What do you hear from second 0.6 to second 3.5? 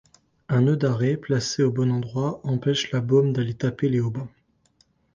nœud d'arrêt placé au bon endroit empêche la bôme